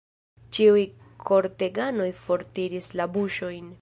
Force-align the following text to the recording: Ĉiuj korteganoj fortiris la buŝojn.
Ĉiuj 0.57 0.85
korteganoj 1.29 2.07
fortiris 2.23 2.91
la 3.01 3.07
buŝojn. 3.19 3.69